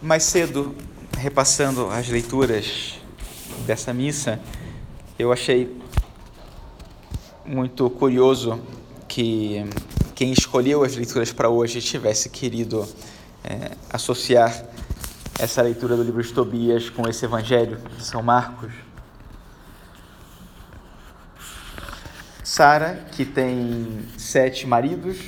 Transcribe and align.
Mais 0.00 0.22
cedo, 0.22 0.76
repassando 1.16 1.88
as 1.90 2.06
leituras 2.08 3.00
dessa 3.66 3.92
missa, 3.92 4.40
eu 5.18 5.32
achei 5.32 5.76
muito 7.44 7.90
curioso 7.90 8.60
que 9.08 9.68
quem 10.14 10.30
escolheu 10.30 10.84
as 10.84 10.94
leituras 10.94 11.32
para 11.32 11.48
hoje 11.48 11.80
tivesse 11.80 12.28
querido 12.28 12.86
é, 13.42 13.72
associar 13.92 14.66
essa 15.36 15.62
leitura 15.62 15.96
do 15.96 16.04
livro 16.04 16.22
de 16.22 16.32
Tobias 16.32 16.88
com 16.88 17.08
esse 17.08 17.24
evangelho 17.24 17.78
de 17.96 18.04
São 18.04 18.22
Marcos. 18.22 18.72
Sara, 22.44 23.04
que 23.10 23.24
tem 23.24 24.08
sete 24.16 24.64
maridos 24.64 25.18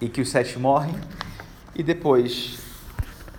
e 0.00 0.08
que 0.08 0.20
os 0.20 0.30
sete 0.30 0.58
morrem, 0.58 0.96
e 1.76 1.82
depois 1.84 2.59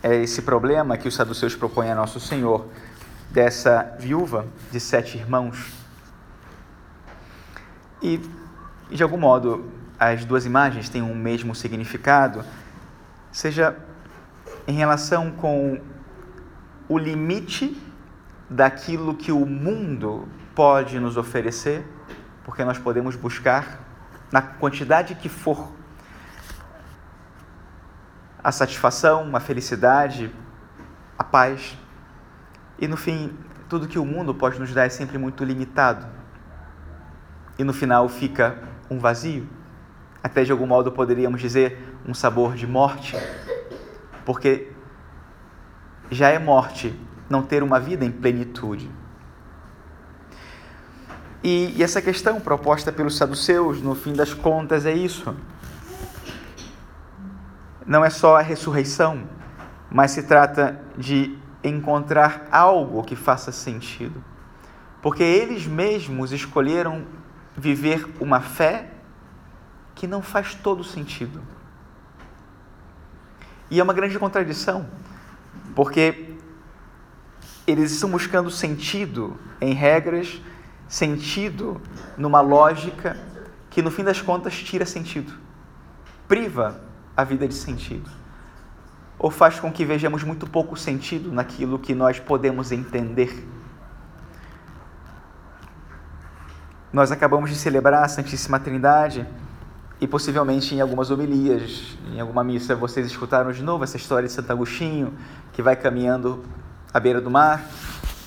é 0.03 0.15
esse 0.15 0.41
problema 0.41 0.97
que 0.97 1.07
os 1.07 1.13
saduceus 1.13 1.55
propõem 1.55 1.91
a 1.91 1.95
Nosso 1.95 2.19
Senhor, 2.19 2.67
dessa 3.29 3.95
viúva 3.99 4.45
de 4.71 4.79
sete 4.79 5.17
irmãos. 5.17 5.71
E, 8.01 8.19
de 8.89 9.03
algum 9.03 9.17
modo, 9.17 9.71
as 9.99 10.25
duas 10.25 10.45
imagens 10.45 10.89
têm 10.89 11.01
um 11.01 11.13
mesmo 11.13 11.53
significado, 11.53 12.43
seja 13.31 13.77
em 14.67 14.73
relação 14.73 15.31
com 15.31 15.79
o 16.89 16.97
limite 16.97 17.79
daquilo 18.49 19.15
que 19.15 19.31
o 19.31 19.45
mundo 19.45 20.27
pode 20.55 20.99
nos 20.99 21.15
oferecer, 21.15 21.85
porque 22.43 22.65
nós 22.65 22.77
podemos 22.77 23.15
buscar, 23.15 23.79
na 24.31 24.41
quantidade 24.41 25.15
que 25.15 25.29
for, 25.29 25.71
a 28.43 28.51
satisfação, 28.51 29.29
a 29.35 29.39
felicidade, 29.39 30.31
a 31.17 31.23
paz. 31.23 31.77
E 32.79 32.87
no 32.87 32.97
fim, 32.97 33.37
tudo 33.69 33.87
que 33.87 33.99
o 33.99 34.05
mundo 34.05 34.33
pode 34.33 34.59
nos 34.59 34.73
dar 34.73 34.85
é 34.85 34.89
sempre 34.89 35.17
muito 35.17 35.43
limitado. 35.43 36.05
E 37.57 37.63
no 37.63 37.73
final 37.73 38.09
fica 38.09 38.57
um 38.89 38.97
vazio. 38.99 39.47
Até 40.23 40.43
de 40.43 40.51
algum 40.51 40.65
modo 40.65 40.91
poderíamos 40.91 41.41
dizer 41.41 41.95
um 42.07 42.13
sabor 42.13 42.55
de 42.55 42.65
morte, 42.65 43.15
porque 44.25 44.71
já 46.09 46.29
é 46.29 46.39
morte 46.39 46.97
não 47.29 47.41
ter 47.41 47.63
uma 47.63 47.79
vida 47.79 48.03
em 48.03 48.11
plenitude. 48.11 48.89
E, 51.43 51.73
e 51.75 51.83
essa 51.83 52.01
questão 52.01 52.39
proposta 52.39 52.91
pelos 52.91 53.17
saduceus, 53.17 53.81
no 53.81 53.95
fim 53.95 54.13
das 54.13 54.33
contas, 54.33 54.85
é 54.85 54.93
isso 54.93 55.35
não 57.91 58.05
é 58.05 58.09
só 58.09 58.37
a 58.37 58.41
ressurreição, 58.41 59.27
mas 59.91 60.11
se 60.11 60.23
trata 60.23 60.81
de 60.97 61.37
encontrar 61.61 62.47
algo 62.49 63.03
que 63.03 63.17
faça 63.17 63.51
sentido. 63.51 64.23
Porque 65.01 65.21
eles 65.21 65.67
mesmos 65.67 66.31
escolheram 66.31 67.05
viver 67.53 68.07
uma 68.17 68.39
fé 68.39 68.91
que 69.93 70.07
não 70.07 70.21
faz 70.21 70.55
todo 70.55 70.85
sentido. 70.85 71.41
E 73.69 73.77
é 73.77 73.83
uma 73.83 73.91
grande 73.91 74.17
contradição, 74.17 74.85
porque 75.75 76.37
eles 77.67 77.91
estão 77.91 78.09
buscando 78.09 78.49
sentido 78.49 79.37
em 79.59 79.73
regras, 79.73 80.41
sentido 80.87 81.81
numa 82.17 82.39
lógica 82.39 83.17
que 83.69 83.81
no 83.81 83.91
fim 83.91 84.05
das 84.05 84.21
contas 84.21 84.53
tira 84.55 84.85
sentido, 84.85 85.33
priva 86.25 86.89
a 87.15 87.23
vida 87.23 87.47
de 87.47 87.53
sentido? 87.53 88.09
Ou 89.17 89.29
faz 89.29 89.59
com 89.59 89.71
que 89.71 89.85
vejamos 89.85 90.23
muito 90.23 90.47
pouco 90.47 90.75
sentido 90.75 91.31
naquilo 91.31 91.77
que 91.77 91.93
nós 91.93 92.19
podemos 92.19 92.71
entender? 92.71 93.47
Nós 96.91 97.11
acabamos 97.11 97.49
de 97.49 97.55
celebrar 97.55 98.03
a 98.03 98.07
Santíssima 98.07 98.59
Trindade 98.59 99.25
e 100.01 100.07
possivelmente 100.07 100.73
em 100.73 100.81
algumas 100.81 101.11
homilias, 101.11 101.97
em 102.11 102.19
alguma 102.19 102.43
missa, 102.43 102.75
vocês 102.75 103.05
escutaram 103.05 103.51
de 103.51 103.61
novo 103.63 103.83
essa 103.83 103.95
história 103.97 104.27
de 104.27 104.33
Santo 104.33 104.51
Agostinho, 104.51 105.13
que 105.53 105.61
vai 105.61 105.75
caminhando 105.75 106.43
à 106.93 106.99
beira 106.99 107.21
do 107.21 107.29
mar 107.29 107.63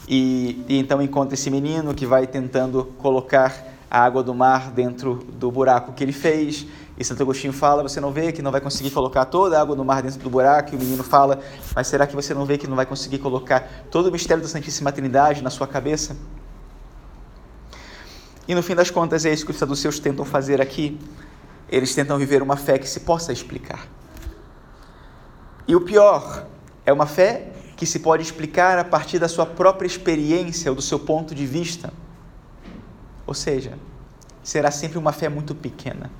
e, 0.09 0.65
e 0.69 0.79
então 0.79 1.03
encontra 1.03 1.35
esse 1.35 1.51
menino 1.51 1.93
que 1.93 2.07
vai 2.07 2.27
tentando 2.27 2.85
colocar 2.99 3.74
a 3.95 4.01
água 4.01 4.25
do 4.25 4.35
mar 4.35 4.73
dentro 4.73 5.15
do 5.15 5.53
buraco 5.53 5.93
que 5.93 6.03
ele 6.03 6.11
fez 6.13 6.67
e 6.99 7.05
Santo 7.05 7.23
Agostinho 7.23 7.53
fala: 7.53 7.81
você 7.81 8.01
não 8.01 8.11
vê 8.11 8.33
que 8.33 8.43
não 8.43 8.51
vai 8.51 8.61
conseguir 8.61 8.91
colocar 8.91 9.25
toda 9.25 9.57
a 9.57 9.61
água 9.61 9.77
no 9.77 9.85
mar 9.85 10.03
dentro 10.03 10.19
do 10.19 10.29
buraco? 10.29 10.75
E 10.75 10.77
o 10.77 10.81
menino 10.81 11.05
fala: 11.05 11.39
mas 11.77 11.87
será 11.87 12.05
que 12.05 12.13
você 12.13 12.35
não 12.35 12.45
vê 12.45 12.59
que 12.59 12.67
não 12.67 12.75
vai 12.75 12.87
conseguir 12.87 13.19
colocar 13.19 13.61
todo 13.93 14.09
o 14.09 14.13
mistério 14.13 14.43
da 14.43 14.49
Santíssima 14.49 14.91
Trindade 14.91 15.45
na 15.45 15.51
sua 15.51 15.69
cabeça? 15.69 16.17
E 18.49 18.55
no 18.55 18.65
fim 18.65 18.75
das 18.75 18.91
contas 18.91 19.25
é 19.25 19.33
isso 19.33 19.45
que 19.45 19.53
os 19.53 19.59
saduceus 19.59 20.01
tentam 20.01 20.25
fazer 20.25 20.61
aqui. 20.61 20.99
Eles 21.69 21.95
tentam 21.95 22.19
viver 22.19 22.43
uma 22.43 22.57
fé 22.57 22.79
que 22.79 22.89
se 22.89 22.99
possa 23.01 23.33
explicar. 23.33 23.87
E 25.69 25.77
o 25.77 25.81
pior, 25.81 26.47
é 26.85 26.93
uma 26.93 27.07
fé 27.07 27.53
que 27.77 27.87
se 27.87 28.01
pode 28.01 28.25
explicar 28.25 28.77
a 28.77 28.85
partir 28.85 29.21
da 29.21 29.29
sua 29.29 29.47
própria 29.47 29.87
experiência 29.87 30.69
ou 30.71 30.75
do 30.75 30.83
seu 30.83 30.99
ponto 30.99 31.33
de 31.33 31.47
vista. 31.47 31.93
Ou 33.27 33.35
seja, 33.35 33.79
será 34.43 34.71
sempre 34.71 34.99
uma 34.99 35.13
fé 35.13 35.29
muito 35.29 35.55
pequena. 35.55 36.11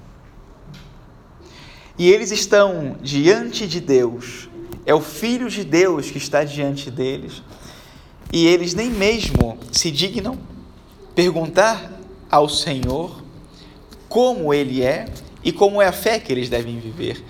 E 1.99 2.11
eles 2.11 2.31
estão 2.33 2.97
diante 3.01 3.69
de 3.69 3.81
Deus, 3.81 4.49
é 4.85 4.95
o 4.95 5.01
Filho 5.01 5.49
de 5.49 5.63
Deus 5.63 6.11
que 6.11 6.19
está 6.19 6.43
diante 6.43 6.91
deles, 6.91 7.43
e 8.33 8.47
eles 8.47 8.75
nem 8.75 8.91
mesmo 8.91 9.57
se 9.71 9.91
dignam 9.91 10.37
perguntar 11.15 11.93
ao 12.29 12.49
Senhor 12.49 13.23
como 14.09 14.53
Ele 14.53 14.83
é 14.83 15.07
e 15.45 15.53
como 15.53 15.81
é 15.81 15.87
a 15.87 15.93
fé 15.93 16.19
que 16.19 16.33
eles 16.33 16.49
devem 16.49 16.81
viver. 16.81 17.23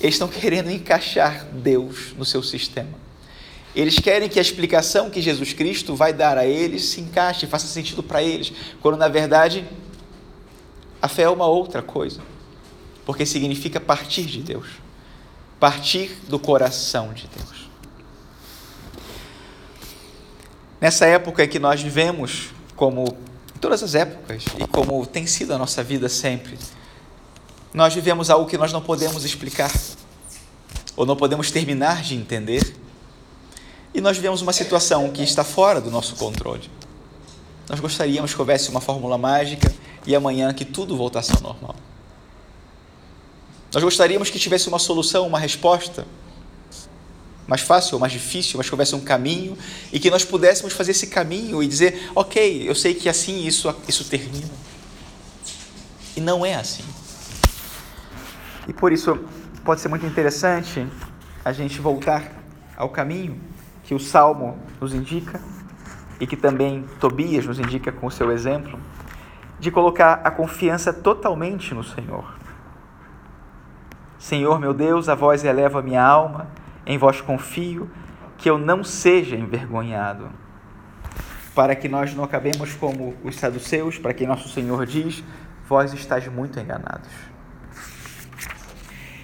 Eles 0.00 0.14
estão 0.14 0.26
querendo 0.26 0.70
encaixar 0.70 1.44
Deus 1.52 2.14
no 2.16 2.24
seu 2.24 2.42
sistema. 2.42 3.07
Eles 3.78 3.98
querem 4.00 4.28
que 4.28 4.40
a 4.40 4.42
explicação 4.42 5.08
que 5.08 5.22
Jesus 5.22 5.52
Cristo 5.52 5.94
vai 5.94 6.12
dar 6.12 6.36
a 6.36 6.44
eles 6.44 6.84
se 6.86 7.00
encaixe, 7.00 7.46
faça 7.46 7.68
sentido 7.68 8.02
para 8.02 8.22
eles, 8.22 8.52
quando 8.80 8.96
na 8.96 9.06
verdade 9.06 9.64
a 11.00 11.06
fé 11.06 11.22
é 11.22 11.30
uma 11.30 11.46
outra 11.46 11.80
coisa 11.80 12.20
porque 13.08 13.24
significa 13.24 13.80
partir 13.80 14.24
de 14.24 14.42
Deus, 14.42 14.66
partir 15.58 16.10
do 16.28 16.38
coração 16.38 17.14
de 17.14 17.26
Deus. 17.28 17.70
Nessa 20.78 21.06
época 21.06 21.48
que 21.48 21.58
nós 21.58 21.80
vivemos, 21.80 22.50
como 22.76 23.16
em 23.56 23.58
todas 23.60 23.82
as 23.82 23.94
épocas 23.94 24.44
e 24.58 24.66
como 24.66 25.06
tem 25.06 25.26
sido 25.26 25.54
a 25.54 25.58
nossa 25.58 25.82
vida 25.82 26.06
sempre, 26.06 26.58
nós 27.72 27.94
vivemos 27.94 28.28
algo 28.28 28.44
que 28.44 28.58
nós 28.58 28.74
não 28.74 28.82
podemos 28.82 29.24
explicar 29.24 29.72
ou 30.94 31.06
não 31.06 31.16
podemos 31.16 31.50
terminar 31.50 32.02
de 32.02 32.14
entender. 32.14 32.77
E 33.94 34.00
nós 34.00 34.16
vivemos 34.16 34.42
uma 34.42 34.52
situação 34.52 35.10
que 35.10 35.22
está 35.22 35.42
fora 35.44 35.80
do 35.80 35.90
nosso 35.90 36.14
controle. 36.16 36.70
Nós 37.68 37.80
gostaríamos 37.80 38.32
que 38.32 38.40
houvesse 38.40 38.70
uma 38.70 38.80
fórmula 38.80 39.18
mágica 39.18 39.72
e 40.06 40.14
amanhã 40.14 40.52
que 40.54 40.64
tudo 40.64 40.96
voltasse 40.96 41.32
ao 41.32 41.40
normal. 41.40 41.74
Nós 43.72 43.82
gostaríamos 43.82 44.30
que 44.30 44.38
tivesse 44.38 44.68
uma 44.68 44.78
solução, 44.78 45.26
uma 45.26 45.38
resposta 45.38 46.06
mais 47.48 47.62
fácil 47.62 47.98
mais 47.98 48.12
difícil, 48.12 48.58
mas 48.58 48.66
que 48.66 48.74
houvesse 48.74 48.94
um 48.94 49.00
caminho 49.00 49.56
e 49.90 49.98
que 49.98 50.10
nós 50.10 50.22
pudéssemos 50.22 50.74
fazer 50.74 50.90
esse 50.90 51.06
caminho 51.06 51.62
e 51.62 51.66
dizer, 51.66 52.10
ok, 52.14 52.68
eu 52.68 52.74
sei 52.74 52.94
que 52.94 53.08
assim 53.08 53.46
isso, 53.46 53.74
isso 53.88 54.04
termina. 54.04 54.50
E 56.14 56.20
não 56.20 56.44
é 56.44 56.54
assim. 56.54 56.84
E 58.68 58.72
por 58.72 58.92
isso 58.92 59.18
pode 59.64 59.80
ser 59.80 59.88
muito 59.88 60.04
interessante 60.04 60.86
a 61.42 61.52
gente 61.52 61.80
voltar 61.80 62.30
ao 62.76 62.90
caminho 62.90 63.40
que 63.88 63.94
o 63.94 63.98
Salmo 63.98 64.58
nos 64.78 64.92
indica 64.92 65.40
e 66.20 66.26
que 66.26 66.36
também 66.36 66.84
Tobias 67.00 67.46
nos 67.46 67.58
indica 67.58 67.90
com 67.90 68.06
o 68.06 68.10
seu 68.10 68.30
exemplo, 68.30 68.78
de 69.58 69.70
colocar 69.70 70.20
a 70.22 70.30
confiança 70.30 70.92
totalmente 70.92 71.72
no 71.72 71.82
Senhor. 71.82 72.34
Senhor 74.18 74.60
meu 74.60 74.74
Deus, 74.74 75.08
a 75.08 75.14
vós 75.14 75.42
elevo 75.42 75.78
a 75.78 75.82
minha 75.82 76.04
alma, 76.04 76.48
em 76.84 76.98
vós 76.98 77.22
confio, 77.22 77.90
que 78.36 78.50
eu 78.50 78.58
não 78.58 78.84
seja 78.84 79.36
envergonhado. 79.36 80.28
Para 81.54 81.74
que 81.74 81.88
nós 81.88 82.14
não 82.14 82.24
acabemos 82.24 82.74
como 82.74 83.16
os 83.24 83.36
saduceus, 83.36 83.96
para 83.96 84.12
quem 84.12 84.26
nosso 84.26 84.50
Senhor 84.50 84.84
diz, 84.84 85.24
vós 85.66 85.94
estáis 85.94 86.28
muito 86.28 86.60
enganados. 86.60 87.08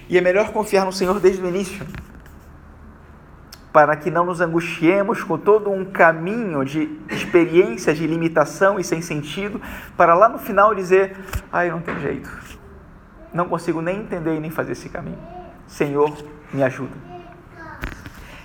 E 0.09 0.17
é 0.17 0.21
melhor 0.21 0.51
confiar 0.51 0.85
no 0.85 0.91
Senhor 0.91 1.19
desde 1.19 1.43
o 1.43 1.47
início, 1.47 1.85
para 3.75 3.95
que 3.95 4.09
não 4.09 4.25
nos 4.25 4.39
angustiemos 4.39 5.21
com 5.21 5.37
todo 5.37 5.69
um 5.69 5.83
caminho 5.83 6.63
de 6.63 6.97
experiências 7.09 7.97
de 7.97 8.07
limitação 8.07 8.79
e 8.79 8.83
sem 8.83 9.01
sentido, 9.01 9.61
para 9.97 10.15
lá 10.15 10.29
no 10.29 10.39
final 10.39 10.73
dizer: 10.73 11.17
ai, 11.51 11.69
não 11.69 11.81
tem 11.81 11.99
jeito 11.99 12.55
não 13.35 13.49
consigo 13.49 13.81
nem 13.81 13.99
entender 13.99 14.37
e 14.37 14.39
nem 14.39 14.49
fazer 14.49 14.71
esse 14.71 14.87
caminho. 14.87 15.19
Senhor, 15.67 16.15
me 16.53 16.63
ajuda. 16.63 16.95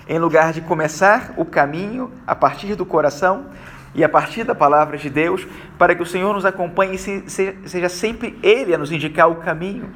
em 0.09 0.19
lugar 0.19 0.53
de 0.53 0.61
começar 0.61 1.33
o 1.37 1.45
caminho 1.45 2.11
a 2.27 2.35
partir 2.35 2.75
do 2.75 2.85
coração 2.85 3.47
e 3.95 4.03
a 4.03 4.09
partir 4.09 4.43
da 4.43 4.57
palavra 4.57 4.99
de 4.99 5.09
Deus, 5.09 5.47
para 5.79 5.95
que 5.95 6.03
o 6.03 6.07
Senhor 6.07 6.35
nos 6.35 6.45
acompanhe 6.45 6.97
e 6.97 6.99
seja 6.99 7.89
sempre 7.89 8.37
Ele 8.43 8.75
a 8.75 8.79
nos 8.79 8.91
indicar 8.91 9.31
o 9.31 9.37
caminho 9.37 9.89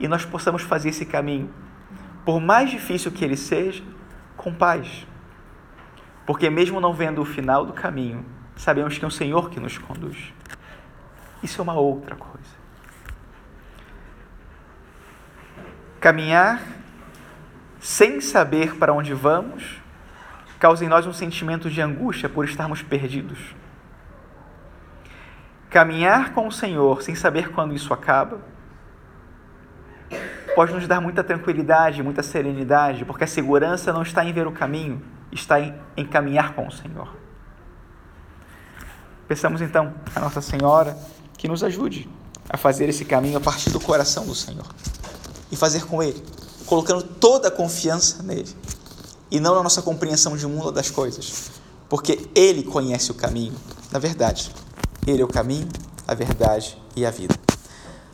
e 0.00 0.08
nós 0.08 0.24
possamos 0.24 0.62
fazer 0.62 0.88
esse 0.88 1.06
caminho, 1.06 1.48
por 2.24 2.40
mais 2.40 2.68
difícil 2.68 3.12
que 3.12 3.24
ele 3.24 3.36
seja, 3.36 3.84
com 4.42 4.52
paz. 4.52 5.06
Porque, 6.26 6.50
mesmo 6.50 6.80
não 6.80 6.92
vendo 6.92 7.22
o 7.22 7.24
final 7.24 7.64
do 7.64 7.72
caminho, 7.72 8.24
sabemos 8.56 8.98
que 8.98 9.04
é 9.04 9.08
o 9.08 9.10
Senhor 9.10 9.48
que 9.50 9.60
nos 9.60 9.78
conduz. 9.78 10.32
Isso 11.42 11.60
é 11.60 11.62
uma 11.62 11.74
outra 11.74 12.16
coisa. 12.16 12.62
Caminhar 16.00 16.60
sem 17.78 18.20
saber 18.20 18.76
para 18.76 18.92
onde 18.92 19.14
vamos 19.14 19.80
causa 20.58 20.84
em 20.84 20.88
nós 20.88 21.06
um 21.06 21.12
sentimento 21.12 21.68
de 21.68 21.80
angústia 21.80 22.28
por 22.28 22.44
estarmos 22.44 22.82
perdidos. 22.82 23.56
Caminhar 25.68 26.32
com 26.32 26.46
o 26.46 26.52
Senhor 26.52 27.02
sem 27.02 27.16
saber 27.16 27.50
quando 27.50 27.74
isso 27.74 27.92
acaba 27.92 28.40
pode 30.54 30.72
nos 30.72 30.86
dar 30.86 31.00
muita 31.00 31.24
tranquilidade, 31.24 32.02
muita 32.02 32.22
serenidade, 32.22 33.04
porque 33.04 33.24
a 33.24 33.26
segurança 33.26 33.92
não 33.92 34.02
está 34.02 34.24
em 34.24 34.32
ver 34.32 34.46
o 34.46 34.52
caminho, 34.52 35.02
está 35.30 35.60
em, 35.60 35.74
em 35.96 36.06
caminhar 36.06 36.54
com 36.54 36.66
o 36.66 36.70
Senhor. 36.70 37.08
Peçamos 39.26 39.62
então 39.62 39.94
a 40.14 40.20
Nossa 40.20 40.40
Senhora 40.40 40.96
que 41.38 41.48
nos 41.48 41.64
ajude 41.64 42.08
a 42.48 42.56
fazer 42.56 42.88
esse 42.88 43.04
caminho 43.04 43.38
a 43.38 43.40
partir 43.40 43.70
do 43.70 43.80
coração 43.80 44.26
do 44.26 44.34
Senhor 44.34 44.66
e 45.50 45.56
fazer 45.56 45.86
com 45.86 46.02
Ele, 46.02 46.22
colocando 46.66 47.02
toda 47.02 47.48
a 47.48 47.50
confiança 47.50 48.22
nele 48.22 48.54
e 49.30 49.40
não 49.40 49.54
na 49.54 49.62
nossa 49.62 49.80
compreensão 49.80 50.36
de 50.36 50.46
mundo 50.46 50.70
das 50.70 50.90
coisas, 50.90 51.50
porque 51.88 52.28
Ele 52.34 52.62
conhece 52.62 53.10
o 53.10 53.14
caminho. 53.14 53.54
Na 53.90 53.98
verdade, 53.98 54.50
Ele 55.06 55.22
é 55.22 55.24
o 55.24 55.28
caminho, 55.28 55.68
a 56.06 56.14
verdade 56.14 56.76
e 56.94 57.06
a 57.06 57.10
vida. 57.10 57.34